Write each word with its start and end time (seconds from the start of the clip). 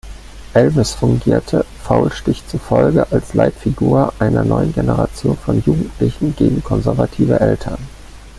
Elvis 0.55 0.93
fungierte 0.95 1.63
Faulstich 1.83 2.41
zufolge 2.47 3.05
als 3.11 3.35
Leitfigur 3.35 4.11
einer 4.17 4.43
neuen 4.43 4.73
Generation 4.73 5.37
von 5.37 5.61
Jugendlichen 5.61 6.35
gegen 6.35 6.63
konservative 6.63 7.39
Eltern. 7.39 7.77